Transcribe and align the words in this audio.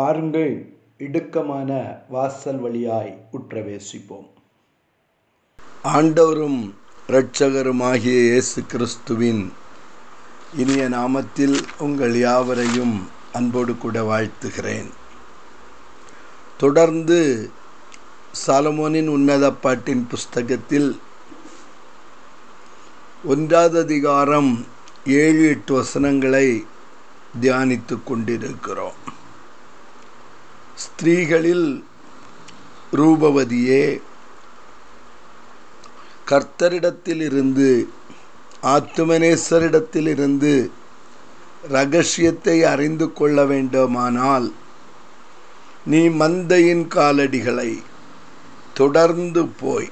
பாருங்கள் 0.00 0.74
இடுக்கமான 0.98 1.70
வாசல் 2.08 2.58
வழியாய் 2.58 3.24
உற்றவேசிப்போம். 3.32 4.28
ஆண்டவரும் 5.84 6.74
இரட்சகருமாகிய 7.08 8.14
இயேசு 8.28 8.66
கிறிஸ்துவின் 8.66 9.52
இனிய 10.56 10.88
நாமத்தில் 10.88 11.56
உங்கள் 11.78 12.18
யாவரையும் 12.18 13.08
அன்போடு 13.32 13.76
கூட 13.76 14.02
வாழ்த்துகிறேன். 14.02 14.90
தொடர்ந்து 16.56 17.50
சாலமோனின் 18.46 19.08
உன்னத 19.08 19.52
பாட்டின் 19.52 20.06
புஸ்தகத்தில் 20.06 21.00
ஒன்றாவது 23.24 23.78
அதிகாரம் 23.80 24.66
ஏழு 25.04 25.48
எட்டு 25.48 25.74
வசனங்களை 25.74 26.64
தியானித்து 27.40 27.98
கொண்டிருக்கிறோம். 28.04 29.09
ஸ்திரீகளில் 30.84 31.84
ரூபவதியே 32.92 34.00
கர்த்தரிடத்திலிருந்து 36.26 37.86
ஆத்துமனேஸ்வரிடத்திலிருந்து 38.62 40.70
ரகசியத்தை 41.68 42.64
அறிந்து 42.64 43.12
கொள்ள 43.12 43.44
வேண்டுமானால் 43.44 44.52
நீ 45.86 46.08
மந்தையின் 46.08 46.88
காலடிகளை 46.88 47.82
தொடர்ந்து 48.74 49.46
போய் 49.46 49.88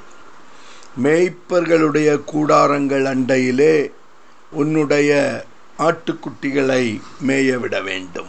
மேய்ப்பர்களுடைய 1.02 2.20
கூடாரங்கள் 2.32 3.04
அண்டையிலே 3.04 3.92
உன்னுடைய 4.50 5.44
ஆட்டுக்குட்டிகளை 5.78 7.00
மேயவிட 7.26 7.82
வேண்டும். 7.82 8.28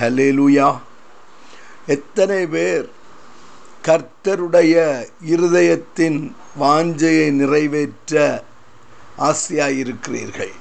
ஹலேலுயா 0.00 0.78
எத்தனை 1.86 2.46
பேர் 2.46 2.90
கர்த்தருடைய 3.84 5.06
இருதயத்தின் 5.26 6.32
வாஞ்சையை 6.60 7.30
நிறைவேற்ற 7.30 8.44
ஆசையாயிருக்கிறீர்கள்? 9.18 10.54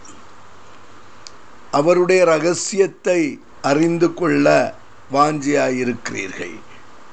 அவருடைய 1.71 2.23
ரகசியத்தை 2.23 3.39
அறிந்து 3.61 4.13
கொள்ள 4.13 4.75
வாஞ்சியாயிருக்கிறீர்கள். 5.13 6.55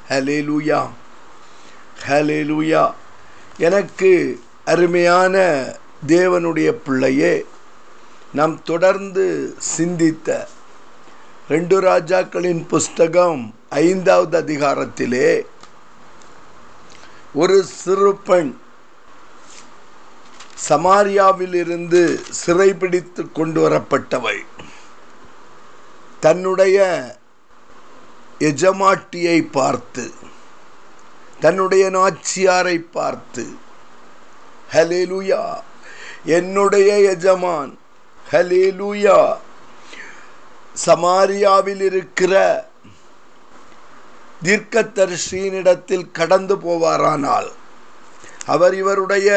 ஹலேலுயா 0.08 0.88
ஹலேலுயா 2.08 2.92
எனக்கு 3.58 4.40
அருமையான 4.64 5.36
தேவனுடைய 6.06 6.70
பிள்ளையே 6.84 7.46
நாம் 8.32 8.62
தொடர்ந்து 8.62 9.54
சிந்தித்த 9.58 10.48
ரெண்டு 11.52 11.76
ராஜாக்களின் 11.80 12.66
புஸ்தகம் 12.66 13.40
ஐந்தாவது 13.68 14.36
அதிகாரத்திலே 14.40 15.28
ஒரு 17.34 17.56
சிறு 17.64 18.12
பெண் 18.16 18.52
சமாரியாவிலிருந்து 20.68 22.02
சிறைபிடித்து 22.40 23.22
கொண்டு 23.32 23.58
வரப்பட்டவள். 23.68 24.42
தன்னுடைய 26.20 26.78
எஜமாட்டியை 28.38 29.38
பார்த்து 29.52 30.04
தன்னுடைய 31.40 31.84
நாச்சியாரை 31.90 32.78
பார்த்து 32.92 33.44
ஹலேலுயா 34.72 35.42
என்னுடைய 36.24 36.90
எஜமான் 37.10 37.72
ஹலேலுயா 38.30 39.18
சமாரியாவில் 40.86 41.80
இருக்கிற 41.80 42.64
தீர்க்கதர்ஷியினிடத்தில் 44.42 46.10
கடந்து 46.10 46.56
போவாரானால் 46.56 47.52
அவர் 48.46 48.74
இவருடைய 48.74 49.28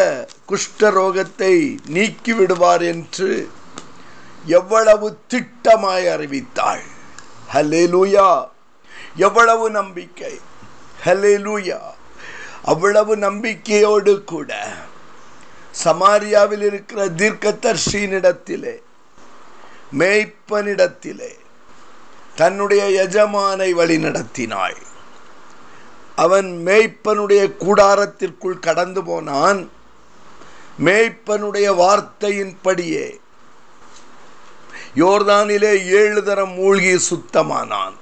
குஷ்டரோகத்தை 0.50 1.78
நீக்கிவிடுவார் 1.94 2.81
என்று 2.81 3.50
எவ்வளவு 4.46 5.18
திட்டமாய் 5.29 6.07
அறிவித்தாள். 6.07 6.84
ஹலே 7.53 7.84
லூயா 7.88 8.47
எவ்வளவு 9.16 9.69
நம்பிக்கை. 9.69 10.40
ஹலே 11.06 11.35
லூயா 11.38 11.79
அவ்வளவு 12.63 13.17
நம்பிக்கையோடு 13.17 14.23
கூட 14.23 14.63
சமாரியாவில் 15.84 16.62
இருக்கிற 16.62 17.06
தீர்க்கதர்ஷியினிடத்திலே 17.06 18.81
மேய்ப்பனிடத்திலே 19.98 21.32
தன்னுடைய 22.36 23.08
எஜமானை 23.08 23.72
வழி 23.72 23.98
நடத்தினாய். 23.98 24.82
அவன் 26.16 26.62
மேய்ப்பனுடைய 26.66 27.52
கூடாரத்திற்குள் 27.60 28.60
கடந்து 28.60 29.04
போனான். 29.04 29.70
மேய்ப்பனுடைய 30.84 31.68
வார்த்தையின்படியே 31.82 33.20
யோர்தானிலே 34.96 35.86
ஏழு 35.86 36.24
தரம் 36.24 36.54
மூழ்கி 36.54 37.16
சுத்தமானான். 37.16 37.96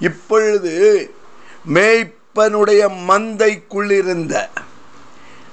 இப்பொழுது 0.00 0.74
மேய்ப்பனுடைய 1.74 2.82
மந்தைக்குள் 3.08 3.90
இருந்த 3.90 4.48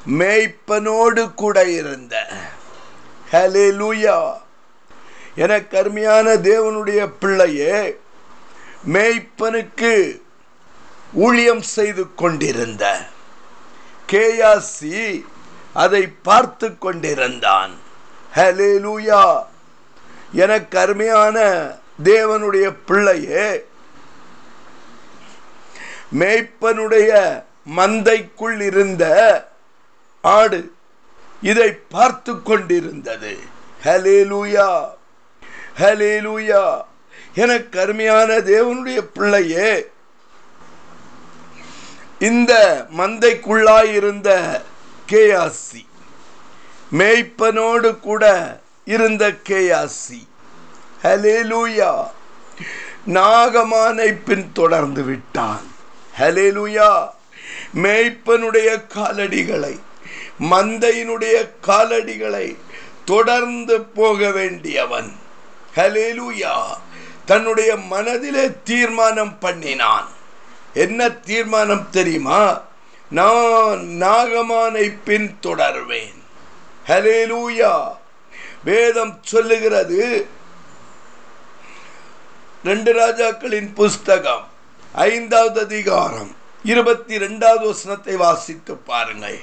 மேய்ப்பனோடு 0.08 1.34
கூட 1.34 1.64
இருந்த 1.70 2.28
ஹலே 3.32 3.66
லூயா 3.80 4.46
என 5.38 5.64
கருமையான 5.64 6.36
தேவனுடைய 6.36 7.12
பிள்ளையே 7.20 7.98
மேய்ப்பனுக்கு 8.94 10.22
ஊழியம் 11.14 11.62
செய்து 11.62 12.14
கொண்டிருந்த 12.16 12.84
கேயாசி 14.12 15.26
அதை 15.74 16.08
பார்த்து 16.08 16.78
கொண்டிருந்தான். 16.78 17.74
ஹலே 18.36 18.72
லூயா 18.86 19.44
எனக்கு 20.31 20.78
தேவனுடைய 22.03 22.76
பிள்ளையே 22.86 23.66
மேய்ப்பனுடைய 26.20 27.12
மந்தைக்குள் 27.78 28.59
இருந்த 28.59 29.06
ஆடு 30.22 30.74
இதை 31.42 31.72
பார்த்து 31.72 32.42
கொண்டிருந்தது. 32.42 33.38
ஹலே 33.84 34.20
லூயா 34.31 34.96
ஹலே 35.80 36.14
லூயா 36.22 36.82
எனக்கு 37.34 37.80
அருமையான 37.80 38.38
தேவனுடைய 38.38 39.02
பிள்ளையே 39.14 39.90
இந்த 42.20 42.86
மந்தைக்குள்ளாயிருந்த 42.98 44.30
கேயாசி 45.12 45.86
மேய்ப்பனோடு 46.92 48.00
கூட 48.00 48.24
இருந்த 48.86 49.32
கேயாசி 49.50 50.28
ஹலேலூயா 51.04 52.09
நாகமானை 53.08 54.18
பின் 54.26 54.52
தொடர்ந்து 54.54 55.04
விட்டான். 55.04 55.68
ஹலேலூயா 56.20 57.09
மேய்ப்பனுடைய 57.76 58.70
காலடிகளை 58.94 59.80
மந்தையினுடைய 60.40 61.50
காலடிகளை 61.68 62.56
தொடர்ந்து 63.06 63.82
போக 63.82 64.32
வேண்டியவன். 64.32 65.16
ஹலேலூயா 65.75 66.55
தன்னுடைய 67.25 67.75
மனதிலே 67.75 68.45
தீர்மானம் 68.63 69.39
பண்ணினான். 69.39 70.07
என்ன 70.73 71.09
தீர்மானம் 71.09 71.89
தெரியுமா? 71.89 72.61
நான் 73.09 73.79
நாகமானை 73.79 74.97
பின் 75.03 75.37
தொடர்வேன் 75.41 76.17
ஹலேலூயா 76.87 77.73
வேதம் 78.64 79.19
சொல்லுகிறது 79.22 80.28
ரெண்டு 82.63 82.91
ராஜாக்களின் 82.93 83.73
புஸ்தகம் 83.73 84.46
ஐந்தாவது 84.93 85.59
அதிகாரம் 85.61 86.35
இருபத்தி 86.63 87.17
ரெண்டாவது 87.17 87.66
வசனத்தை 87.66 88.16
வாசித்து 88.16 88.75
பாருங்கள். 88.75 89.40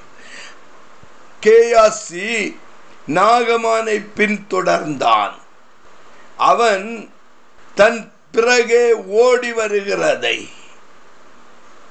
கேயாசி 1.43 2.57
நாகமானை 3.09 3.97
பின்தொடர்ந்தான். 4.17 5.35
அவன் 6.37 7.13
தன் 7.75 8.13
பிறகே 8.33 8.93
ஓடி 8.93 9.53
வருகிறதை 9.53 10.49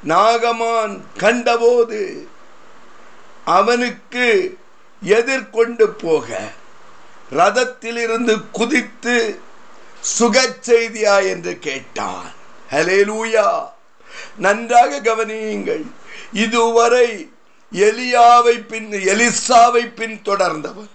நாகமான் 0.08 1.02
கண்டபோது 1.18 2.28
அவனுக்கு 3.46 4.58
எதிர்கொண்டு 5.02 5.90
போக 5.90 6.52
ரதத்திலிருந்து 7.32 8.44
குதித்து 8.52 9.40
சுக 10.00 10.42
செய்தியா 10.42 11.28
என்று 11.28 11.60
கேட்டான். 11.60 12.32
ஹலேலூயா 12.72 13.66
நன்றாக 14.38 15.00
கவனியுங்கள். 15.00 15.84
இதுவரை 16.34 17.32
எலியாவை 17.74 18.68
பின் 18.68 18.92
எலிசாவை 18.92 19.94
பின் 19.96 20.22
தொடர்ந்தவன் 20.26 20.90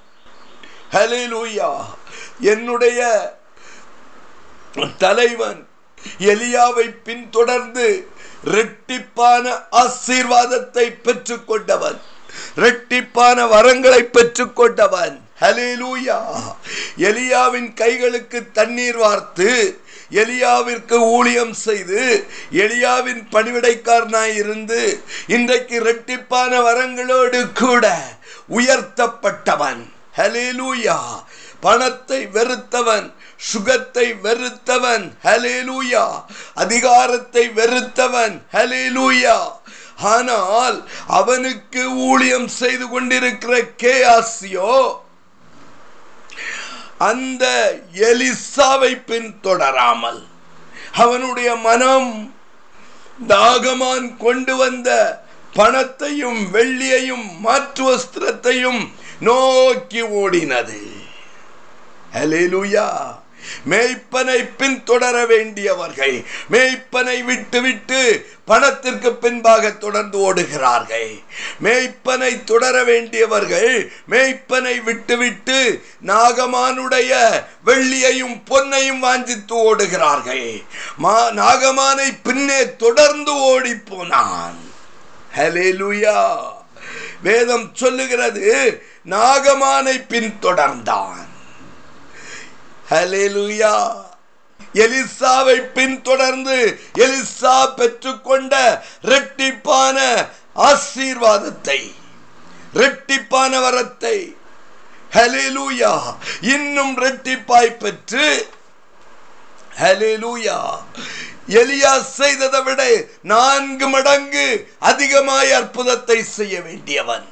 ஹலேலூயா 0.93 1.85
என்னுடைய 2.41 3.38
தலைவன் 4.99 5.67
எலியாவை 6.19 6.87
பின்தொடர்ந்து 7.05 7.87
ரெட்டிப்பான 8.55 9.45
ஆசீர்வாதத்தை 9.83 10.87
பெற்றுக்கொண்டவன். 11.07 11.99
ரெட்டிப்பான 12.57 13.39
வரங்களை 13.55 14.03
பெற்றுக்கொண்டவன். 14.17 15.17
ஹலிலூயா 15.41 16.19
எலியாவின் 17.09 17.69
கைகளுக்கு 17.75 18.39
தண்ணீர் 18.53 18.97
வார்த்து 18.97 19.51
எலியாவிற்கு 20.11 20.97
ஊழியம் 21.17 21.53
செய்து 21.53 22.27
எலியாவின் 22.53 23.23
பணிவிடைக்காரனாய் 23.33 24.35
இருந்து 24.35 25.01
இன்றைக்கு 25.27 25.81
ரெட்டிப்பான 25.89 26.53
வரங்களோடு 26.69 27.53
கூட 27.53 27.85
உயர்த்தப்பட்டவன். 28.59 29.83
ஹலிலூயா 30.17 30.99
பணத்தை 31.61 32.27
வெறுத்தவன். 32.27 33.07
சுகத்தை 33.39 34.07
வெறுத்தவன். 34.13 35.05
ஹலேலூயா 35.25 36.05
அதிகாரத்தை 36.55 37.49
வெறுத்தவன். 37.49 38.37
ஹலேலூயா 38.53 39.39
ஆனால் 40.03 40.89
அவனுக்கு 41.07 41.83
ஊழியம் 41.95 42.49
செய்து 42.49 42.89
கொண்டிருக்கிற 42.89 43.55
கே 43.83 43.95
ஆசியோ 44.17 44.73
அந்த 46.99 47.45
எலிசாவை 47.93 48.93
பின்தொடராமல் 49.07 50.27
அவனுடைய 50.93 51.57
மனம் 51.57 52.35
தாகமான் 53.29 54.17
கொண்டு 54.17 54.57
வந்த 54.57 54.91
பணத்தையும் 55.55 56.55
வெள்ளியையும் 56.55 57.27
மாற்று 57.41 57.85
வஸ்திரத்தையும் 57.89 58.83
நோக்கி 59.21 60.03
ஓடினது. 60.03 60.81
ஹலேலூயா 62.15 62.89
மேய்ப்பனை 63.69 64.49
பின்தொடர 64.59 65.27
வேண்டியவர்கள் 65.27 66.25
மேய்ப்பனை 66.51 67.25
விட்டுவிட்டு 67.25 68.01
பணத்திற்கு 68.45 69.15
பின்பாக 69.15 69.73
தொடர்ந்து 69.73 70.19
ஓடுகிறார்கள். 70.19 71.23
மேய்ப்பனை 71.63 72.45
தொடர 72.45 72.85
வேண்டியவர்கள் 72.85 73.93
மேய்ப்பனை 74.11 74.83
விட்டுவிட்டு 74.83 75.83
நாகமானுடைய 76.07 77.13
வெள்ளியையும் 77.67 78.43
பொன்னையும் 78.51 79.03
வாஞ்சித்து 79.03 79.57
ஓடுகிறார்கள். 79.57 80.65
மா 80.97 81.31
நாகமானை 81.31 82.09
பின்னே 82.23 82.77
தொடர்ந்து 82.77 83.35
ஓடி 83.35 83.75
போனான். 83.75 84.59
வேதம் 87.23 87.71
சொல்லுகிறது 87.75 88.83
நாகமானை 89.09 89.97
பின்தொடர்ந்தான். 90.09 91.28
ஹalleluya. 92.91 93.75
எலிசாவை 94.75 95.57
பின்தொடர்ந்து 95.77 96.57
எலிசா 97.05 97.55
பெற்றுக்கொண்ட 97.79 98.55
ரெட்டிப்பான 99.11 99.99
ஆசீர்வாதத்தை 100.69 101.81
ரெட்டிப்பான 102.75 103.53
வரத்தை. 103.65 104.19
ஹலிலூயா 105.17 105.93
இன்னும் 106.55 106.95
ரெட்டிப்பாய் 107.05 107.71
பெற்று 107.83 108.27
ஹலிலூயா 109.81 110.59
எலியா 111.61 111.93
செய்ததை 112.19 112.61
விட 112.63 112.83
நான்கு 113.23 113.89
மடங்கு 113.89 114.47
அதிகமாய் 114.79 115.53
அற்புதத்தை 115.53 116.19
செய்ய 116.23 116.61
வேண்டியவன். 116.61 117.29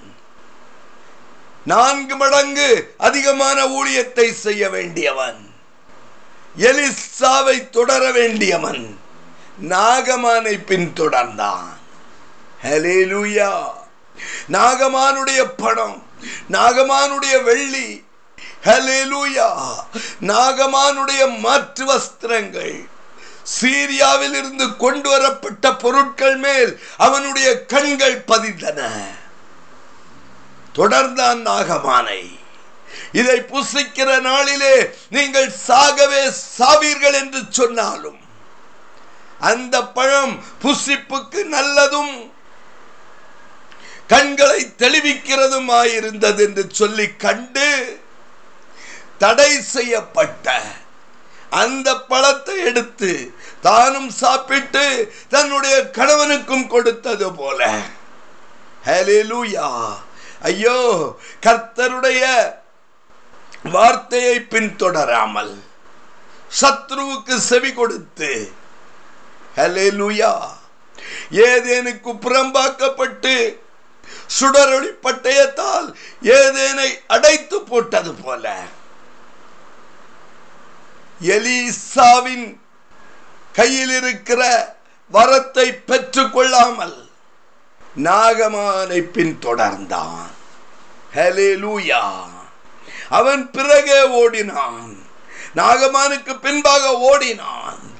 நான்கு 1.64 2.16
மடங்கு 2.16 2.70
அதிகமான 2.96 3.58
ஊழியத்தை 3.78 4.28
செய்ய 4.44 4.70
வேண்டியவன். 4.70 5.45
எலிசாவை 6.58 7.70
தொடர 7.70 8.10
வேண்டியவன் 8.10 8.98
நாகமானை 9.62 10.58
பின்தொடர்ந்தான் 10.66 11.74
ஹalleluya. 12.62 13.62
நாகமானுடைய 14.52 15.52
படம் 15.56 16.02
நாகமானுடைய 16.50 17.42
வெள்ளி. 17.42 18.04
ஹலேலூயா 18.64 19.74
நாகமானுடைய 20.20 21.38
மாற்று 21.38 21.86
வஸ்திரங்கள். 21.86 22.88
சீரியாவில் 23.60 24.34
இருந்து 24.34 24.76
கொண்டு 24.76 25.10
வரப்பட்ட 25.10 25.74
பொருட்கள் 25.74 26.36
மேல் 26.36 26.80
அவனுடைய 26.96 27.64
கண்கள் 27.64 28.24
பதிந்தன. 28.24 28.90
தொடர்ந்தான் 30.74 31.46
நாகமானை. 31.46 32.38
இதை 33.12 33.38
புசிக்கிற 33.44 34.20
நாளிலே 34.20 34.74
நீங்கள் 35.08 35.50
சாகவே 35.68 36.22
சாவீர்கள் 36.58 37.12
என்று 37.14 37.40
சொன்னாலும் 37.50 38.20
அந்த 39.40 39.82
பழம் 39.90 40.34
புசிப்புக்கு 40.62 41.40
நல்லதும் 41.48 42.14
கண்களை 44.08 44.60
தெளிவிக்கிறதுமாயிருந்தது 44.78 46.42
என்று 46.44 46.64
சொல்லி 46.72 47.06
கண்டு 47.16 47.68
தடை 49.18 49.62
செய்யப்பட்ட 49.68 50.48
அந்த 51.52 51.94
பழத்தை 52.08 52.56
எடுத்து 52.64 53.12
தானும் 53.60 54.10
சாப்பிட்டு 54.12 54.84
தன்னுடைய 55.28 55.76
கணவனுக்கும் 55.90 56.66
கொடுத்தது 56.66 57.28
போல. 57.32 57.60
ஹalleluya 58.84 59.68
ஐயோ 60.42 60.78
கர்த்தருடைய 61.46 62.22
வார்த்தையை 63.70 64.40
பின்தொடராமல் 64.40 65.54
சத்ருவுக்கு 66.60 67.36
செவி 67.36 67.72
கொடுத்து 67.72 68.52
ஹalleluya 69.56 70.48
ஏதேனுக்கு 71.30 72.10
புறம்பாக்கப்பட்டு 72.18 73.60
சுடரொளி 74.40 74.90
பட்டயத்தால் 75.02 75.94
ஏதேனை 76.22 76.98
அடைத்து 77.06 77.62
போட்டது 77.62 78.14
போல 78.14 78.54
எலிசாவின் 81.20 82.60
கையில் 83.52 83.90
இருக்கிற 83.90 84.42
வரத்தை 85.12 85.80
பெற்றுக்கொள்ளாமல் 85.86 87.08
நாகமானை 87.96 89.00
பின்தொடர்ந்தான். 89.12 90.32
லூயா 91.60 92.35
அவன் 93.08 93.50
பிறகே 93.50 94.02
ஓடினான். 94.02 95.06
நாகமானுக்கு 95.56 96.38
பின்பாக 96.38 96.96
ஓடினான். 96.96 97.94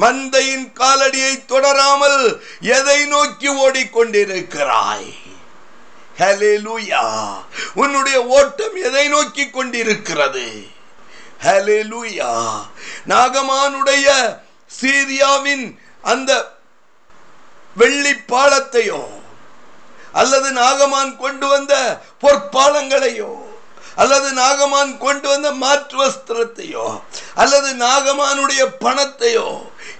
மந்தையின் 0.00 0.72
காலடியை 0.72 1.44
தொடராமல் 1.44 2.40
எதை 2.60 3.06
நோக்கி 3.06 3.68
ஓடிக்கொண்டிருக்கிறாய்? 3.68 5.14
ஹalleluya. 6.18 7.30
உன்னுடைய 7.74 8.24
ஓட்டம் 8.24 8.74
எதை 8.74 9.08
நோக்கி 9.08 9.50
கொண்டிருக்கிறது? 9.50 10.66
ஹalleluya. 11.42 12.62
நாகமானுடைய 13.08 14.38
சீரியாவின் 14.80 15.78
அந்த 16.02 16.56
வெள்ளி 17.76 18.12
பாலத்தையும் 18.14 19.21
அல்லது 20.14 20.48
நாகமான் 20.52 21.16
கொண்டு 21.16 21.46
வந்த 21.46 21.74
பொற்பாலங்களையோ 22.22 23.32
அல்லது 23.96 24.28
நாகமான் 24.32 24.98
கொண்டு 24.98 25.28
வந்த 25.28 25.48
மாற்று 25.54 25.96
வஸ்திரத்தையோ 26.00 26.86
அல்லது 27.34 27.70
நாகமானுடைய 27.78 28.62
பணத்தையோ 28.84 29.48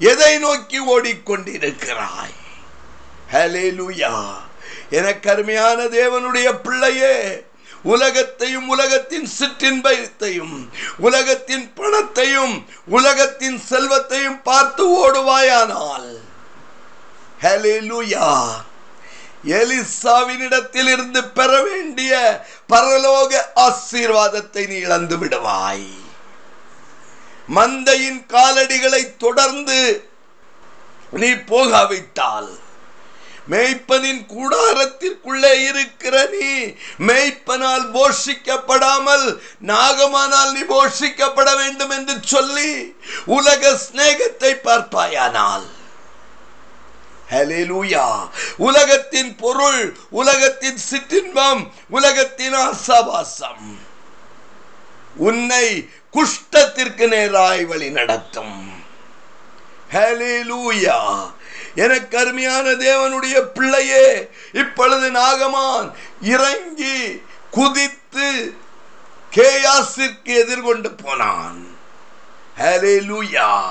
எதை 0.04 0.32
நோக்கி 0.38 0.78
ஓடிக்கொண்டிருக்கிறாய்? 0.94 2.36
ஹalleluya 3.32 4.12
எனக்கு 4.90 5.30
அருமையான 5.30 5.78
தேவனுடைய 5.92 6.48
பிள்ளையே 6.64 7.14
உலகத்தையும் 7.84 8.66
உலகத்தின் 8.68 9.28
சிற்றின்பத்தையும் 9.38 10.56
உலகத்தின் 10.98 11.66
பணத்தையும் 11.74 12.54
உலகத்தின் 12.88 13.58
செல்வத்தையும் 13.70 14.42
பார்த்து 14.42 14.84
ஓடுவாயானால் 14.98 16.10
ஹalleluya 17.40 18.26
எலிசாவினிடத்தில் 19.44 20.88
இருந்து 20.88 21.24
பெற 21.24 21.62
வேண்டிய 21.62 22.12
பரலோக 22.68 23.32
ஆசீர்வாதத்தை 23.54 24.66
நீ 24.66 24.76
இழந்து 24.76 25.16
விடுவாய். 25.16 25.90
மந்தையின் 27.48 28.26
காலடிகளை 28.26 29.16
தொடர்ந்து 29.16 30.04
நீ 31.12 31.30
போகாவிட்டால் 31.34 32.50
மேய்ப்பனின் 33.50 34.26
கூடாரத்திற்குள்ளே 34.26 35.52
இருக்கிற 35.68 36.28
நீ 36.32 36.74
மேய்ப்பனால் 36.98 37.86
போஷிக்கப்படாமல் 37.92 39.26
நாகமானால் 39.66 40.52
நீ 40.52 40.62
போஷிக்கப்பட 40.64 41.56
வேண்டும் 41.56 41.90
என்று 41.90 42.14
சொல்லி 42.24 42.94
உலக 43.26 43.74
சிநேகத்தை 43.76 44.52
பார்ப்பாயானால் 44.54 45.66
உலகத்தின் 48.56 49.36
பொருள் 49.36 49.96
உலகத்தின் 50.10 50.78
சிற்றின்பம் 50.90 51.70
உலகத்தின் 51.88 52.54
ஆசாபாசம். 52.54 53.78
உன்னை 55.16 55.90
குஷ்டத்திற்கு 56.12 57.08
நேராய் 57.08 57.66
வழி 57.66 57.90
நடத்தும். 57.90 58.72
ஹalleluya 59.92 61.30
எனக்கு 61.74 62.18
அருமையான 62.18 62.68
தேவனுடைய 62.68 63.40
பிள்ளையே 63.40 64.30
இப்பொழுது 64.52 65.10
நாகமான் 65.10 65.92
இறங்கி 66.20 67.22
குதித்து 67.50 68.54
கேயாசிற்கு 69.34 70.24
எதிர்கொண்டு 70.24 70.90
போனான். 70.90 71.66
ஹalleluya 72.58 73.70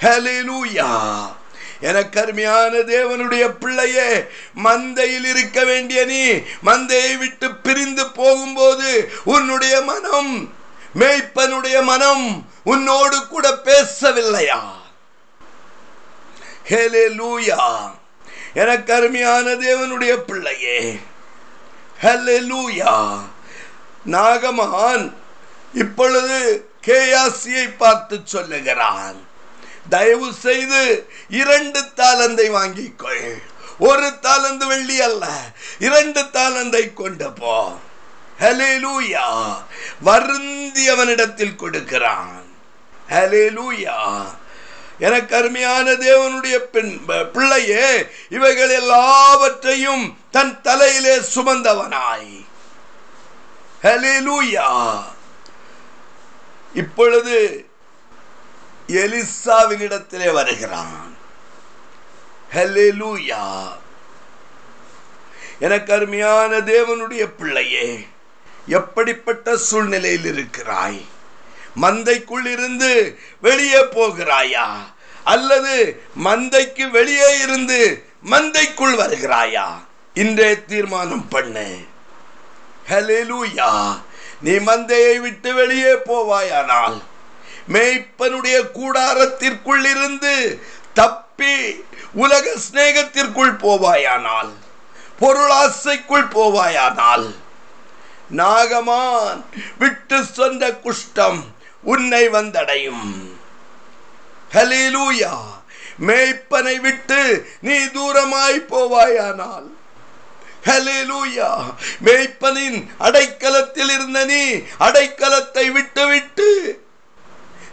லூயா 0.00 1.38
எனக்கு 1.80 2.20
அருமையான 2.20 2.76
தேவனுடைய 2.76 3.48
பிள்ளையே 3.48 4.26
மந்தையில் 4.64 5.24
இருக்க 5.24 5.64
வேண்டிய 5.64 6.04
நீ 6.04 6.30
மந்தையை 6.64 7.18
விட்டு 7.18 7.54
பிரிந்து 7.54 8.10
போகும்போது 8.10 9.12
உன்னுடைய 9.24 9.80
மனம் 9.80 10.52
மேய்ப்பனுடைய 10.94 11.84
மனம் 11.84 12.48
உன்னோடு 12.64 13.26
கூட 13.26 13.48
பேசவில்லையா? 13.64 14.60
ஹalleluya 16.70 17.90
எனக்கு 18.54 18.92
அருமையான 18.92 19.50
தேவனுடைய 19.50 20.16
பிள்ளையே 20.16 20.98
ஹalleluya 22.02 23.20
நாகமான் 24.06 25.14
இப்பொழுது 25.74 26.66
கேயாசியை 26.86 27.76
பார்த்து 27.78 28.20
சொல்லுகிறான். 28.24 29.29
தயவு 29.88 30.32
செய்து 30.32 31.08
இரண்டு 31.28 31.80
தாளந்தை 31.80 32.50
வாங்கிக்கொள். 32.50 33.42
ஒரு 33.78 34.18
தாளந்து 34.22 34.66
வெள்ளி 34.66 35.00
அல்ல 35.00 35.52
இரண்டு 35.78 36.22
தாளந்தை 36.22 36.92
கொண்டு 36.92 37.32
போ. 37.32 37.78
ஹalleluya. 38.40 39.54
வருந்தி 40.00 40.88
அவனிடத்தில் 40.88 41.56
கொடுக்கிறான். 41.56 42.42
ஹalleluya. 43.08 44.24
எனக்கு 44.98 45.36
அருமையான 45.36 45.90
தேவனுடைய 45.90 46.56
பெண் 46.56 47.04
பிள்ளையே 47.32 48.06
இவைகள் 48.28 48.70
எல்லாவற்றையும் 48.70 50.18
தன் 50.30 50.60
தலையிலே 50.60 51.16
சுமந்தவனாய். 51.16 52.46
ஹalleluya. 53.82 54.98
இப்பொழுது 56.74 57.64
எலிசாவினிடத்திலே 58.92 60.32
வருகிறான். 60.32 61.16
ஹalleluya 62.54 63.68
எனக்கு 65.58 65.92
அருமையான 65.92 66.58
தேவனுடைய 66.58 67.28
பிள்ளையே 67.38 68.06
எப்படிப்பட்ட 68.66 69.56
சூழ்நிலையில் 69.56 70.24
இருக்கிறாய்? 70.24 71.04
மந்தைக்குள் 71.82 72.46
இருந்து 72.46 73.18
வெளியே 73.40 73.80
போகிறாயா? 73.80 74.66
அல்லது 75.24 76.02
மந்தைக்கு 76.24 76.90
வெளியே 76.90 77.40
இருந்து 77.40 78.04
மந்தைக்குள் 78.30 78.94
வருகிறாயா? 78.94 79.68
இன்றே 80.14 80.64
தீர்மானம் 80.64 81.28
பண்ணு. 81.28 81.78
ஹalleluya 82.88 84.00
நீ 84.40 84.52
மந்தையை 84.52 85.20
விட்டு 85.20 85.54
வெளியே 85.54 85.92
போவாயானால் 85.92 87.02
மேய்ப்பனுடைய 87.70 88.70
கூடாரத்திற்குள் 88.70 89.84
இருந்து 89.84 90.60
தப்பி 90.92 91.84
உலக 92.12 92.52
சிநேகத்திற்குள் 92.56 93.56
போவாயானால் 93.56 94.50
பொருளாசைக்குள் 95.18 96.28
போவாயானால் 96.28 97.34
நாகமான் 98.30 99.40
விட்டு 99.78 100.24
சொந்த 100.24 100.72
குஷ்டம் 100.84 101.40
உன்னை 101.82 102.28
வந்தடையும். 102.28 103.06
ஹலிலூயா 104.54 105.32
மேய்ப்பனை 105.98 106.80
விட்டு 106.80 107.46
நீ 107.60 107.78
தூரமாய் 107.86 108.66
போவாயானால் 108.70 109.68
ஹலிலூயா 110.66 111.50
மேய்ப்பனின் 112.04 112.88
அடைக்கலத்தில் 112.98 113.90
இருந்த 113.90 114.24
நீ 114.24 114.42
அடைக்கலத்தை 114.78 115.72
விட்டுவிட்டு 115.72 116.79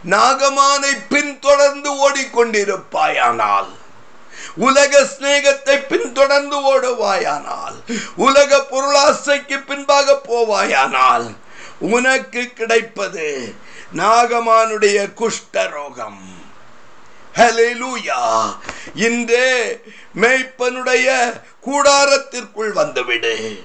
நாகமானை 0.04 0.96
பின்தொடர்ந்து 1.08 2.10
ஓடிக்கொண்டிருப்பாயானால் 2.10 3.68
உலக 4.56 5.00
சிநேகத்தை 5.00 5.86
பின்தொடர்ந்து 5.86 6.80
ஓடுவாயானால் 6.80 7.96
உலக 8.16 8.60
பொருளாசைக்கு 8.60 9.58
பின்பாக 9.58 10.20
போவாயானால் 10.28 11.36
உனக்கு 11.78 12.46
கிடைப்பது 12.46 13.54
நாகமானுடைய 13.96 15.08
குஷ்டரோகம். 15.16 16.36
ஹalleluya. 17.34 18.52
இன்றே 18.94 19.80
மேய்ப்பனுடைய 20.20 21.32
கூடாரத்திற்குள் 21.66 22.72
வந்துவிடு. 22.72 23.64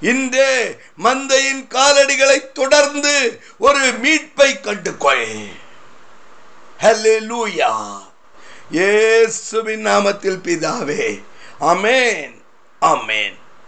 இன்றே 0.00 0.76
மந்தையின் 1.02 1.66
காலடிகளை 1.68 2.52
தொடர்ந்து 2.52 3.40
ஒரு 3.58 3.78
மீட்பை 3.78 4.60
கண்டுகொள். 4.60 5.50
ஹலெலூயா 6.80 7.72
இயேசுவின் 8.70 9.84
நாமத்தில் 9.86 10.40
பிதாவே 10.40 11.04
அமேன் 11.60 12.34
அமேன் 12.82 13.39